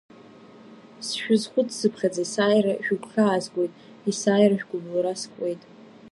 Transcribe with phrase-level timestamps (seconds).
[1.07, 3.71] Сшәызхәыццыԥхьаӡа есааира шәгәхьаазгоит,
[4.07, 5.61] есааира шәгәыблра скуеит.